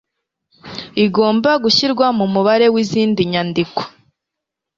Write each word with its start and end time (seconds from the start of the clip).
igomba 1.05 1.51
gushyirwa 1.63 2.05
mu 2.17 2.25
mubare 2.33 2.67
w'izindi 2.73 3.21
nyandiko 3.31 3.79